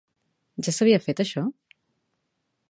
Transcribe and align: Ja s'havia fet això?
Ja 0.67 0.73
s'havia 0.77 1.01
fet 1.09 1.21
això? 1.25 1.45